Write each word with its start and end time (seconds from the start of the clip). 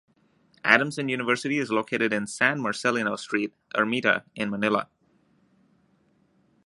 Adamson 0.63 1.09
University 1.09 1.59
is 1.59 1.69
located 1.69 2.11
in 2.11 2.25
San 2.25 2.57
Marcelino 2.59 3.15
Street, 3.19 3.53
Ermita 3.75 4.23
in 4.33 4.49
Manila. 4.49 4.89